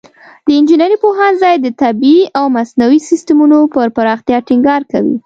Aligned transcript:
د 0.45 0.47
انجینري 0.57 0.97
پوهنځی 1.03 1.55
د 1.59 1.67
طبیعي 1.81 2.21
او 2.39 2.45
مصنوعي 2.57 2.99
سیستمونو 3.09 3.57
پر 3.73 3.87
پراختیا 3.97 4.37
ټینګار 4.49 4.81
کوي. 4.91 5.15